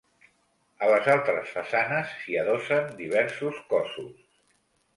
[0.85, 4.45] A les altres façanes s'hi adossen diversos cossos.